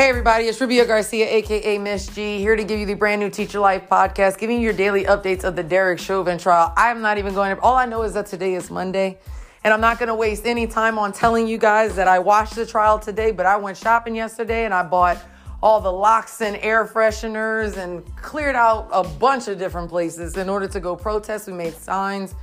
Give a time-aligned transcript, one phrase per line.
[0.00, 3.28] Hey everybody, it's Rubio Garcia, aka Miss G, here to give you the brand new
[3.28, 6.72] Teacher Life podcast, giving you your daily updates of the Derek Chauvin trial.
[6.74, 9.18] I'm not even going to, all I know is that today is Monday,
[9.62, 12.54] and I'm not going to waste any time on telling you guys that I watched
[12.54, 15.22] the trial today, but I went shopping yesterday and I bought
[15.62, 20.48] all the locks and air fresheners and cleared out a bunch of different places in
[20.48, 21.46] order to go protest.
[21.46, 22.34] We made signs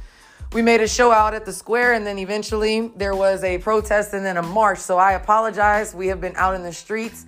[0.54, 4.14] we made a show out at the square and then eventually there was a protest
[4.14, 4.80] and then a march.
[4.80, 5.94] So I apologize.
[5.94, 7.26] We have been out in the streets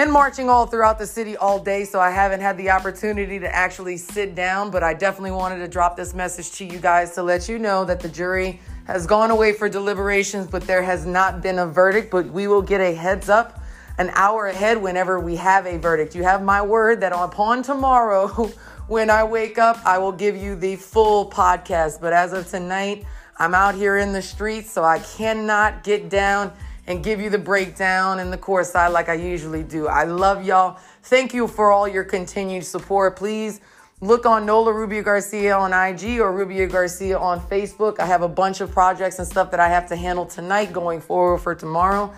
[0.00, 1.84] and marching all throughout the city all day.
[1.84, 5.68] So I haven't had the opportunity to actually sit down, but I definitely wanted to
[5.68, 9.30] drop this message to you guys to let you know that the jury has gone
[9.30, 12.10] away for deliberations, but there has not been a verdict.
[12.10, 13.60] But we will get a heads up
[13.98, 16.14] an hour ahead whenever we have a verdict.
[16.14, 18.28] You have my word that upon tomorrow,
[18.86, 22.00] when I wake up, I will give you the full podcast.
[22.00, 23.04] But as of tonight,
[23.36, 26.54] I'm out here in the streets, so I cannot get down
[26.86, 29.86] and give you the breakdown and the core side like I usually do.
[29.86, 30.78] I love y'all.
[31.02, 33.16] Thank you for all your continued support.
[33.16, 33.60] Please
[34.00, 38.00] look on Nola Rubio Garcia on IG or Rubio Garcia on Facebook.
[38.00, 41.00] I have a bunch of projects and stuff that I have to handle tonight going
[41.00, 42.12] forward for tomorrow.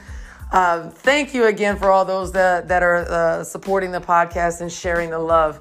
[0.52, 4.70] Uh, thank you again for all those that, that are uh, supporting the podcast and
[4.70, 5.58] sharing the love.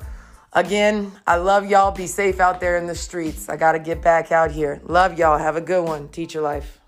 [0.53, 1.91] Again, I love y'all.
[1.91, 3.47] Be safe out there in the streets.
[3.47, 4.81] I got to get back out here.
[4.83, 5.38] Love y'all.
[5.38, 6.09] Have a good one.
[6.09, 6.80] Teacher life.